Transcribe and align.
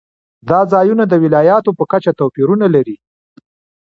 دا 0.49 0.59
ځایونه 0.73 1.03
د 1.07 1.13
ولایاتو 1.23 1.71
په 1.79 1.83
کچه 1.91 2.11
توپیرونه 2.19 2.65
لري. 2.75 2.95